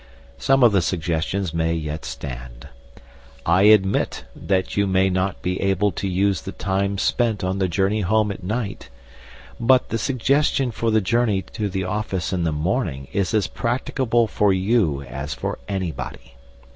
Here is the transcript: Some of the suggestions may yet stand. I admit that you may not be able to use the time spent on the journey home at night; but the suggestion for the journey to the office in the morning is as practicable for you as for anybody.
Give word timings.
Some 0.39 0.63
of 0.63 0.71
the 0.71 0.81
suggestions 0.81 1.53
may 1.53 1.75
yet 1.75 2.05
stand. 2.05 2.69
I 3.45 3.61
admit 3.69 4.25
that 4.35 4.75
you 4.75 4.87
may 4.87 5.11
not 5.11 5.43
be 5.43 5.61
able 5.61 5.91
to 5.91 6.07
use 6.07 6.41
the 6.41 6.51
time 6.53 6.97
spent 6.97 7.43
on 7.43 7.59
the 7.59 7.67
journey 7.67 8.01
home 8.01 8.31
at 8.31 8.41
night; 8.41 8.89
but 9.59 9.89
the 9.89 9.99
suggestion 9.99 10.71
for 10.71 10.89
the 10.89 11.01
journey 11.01 11.43
to 11.53 11.69
the 11.69 11.83
office 11.83 12.33
in 12.33 12.45
the 12.45 12.51
morning 12.51 13.09
is 13.13 13.31
as 13.35 13.45
practicable 13.45 14.25
for 14.25 14.51
you 14.51 15.03
as 15.03 15.35
for 15.35 15.59
anybody. 15.67 16.33